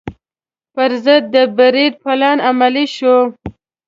پر 0.73 0.91
ضد 1.05 1.23
د 1.33 1.35
برید 1.57 1.93
پلان 2.03 2.37
عملي 2.49 2.85
شو. 2.95 3.15